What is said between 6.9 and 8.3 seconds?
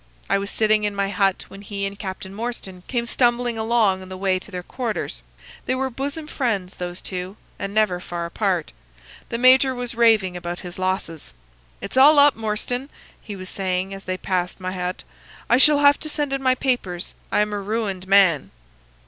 two, and never far